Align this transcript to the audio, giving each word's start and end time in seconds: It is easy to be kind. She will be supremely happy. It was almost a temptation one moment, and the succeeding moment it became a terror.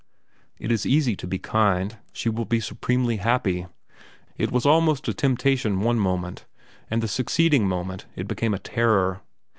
It 0.57 0.71
is 0.71 0.87
easy 0.87 1.15
to 1.17 1.27
be 1.27 1.37
kind. 1.37 1.99
She 2.11 2.27
will 2.27 2.45
be 2.45 2.59
supremely 2.59 3.17
happy. 3.17 3.67
It 4.35 4.51
was 4.51 4.65
almost 4.65 5.07
a 5.07 5.13
temptation 5.13 5.81
one 5.81 5.99
moment, 5.99 6.47
and 6.89 7.03
the 7.03 7.07
succeeding 7.07 7.67
moment 7.67 8.07
it 8.15 8.27
became 8.27 8.55
a 8.55 8.57
terror. 8.57 9.21